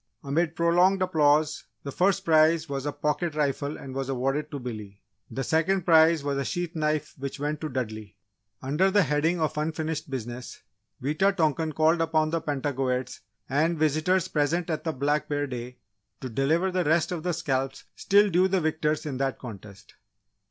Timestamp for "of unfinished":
9.39-10.09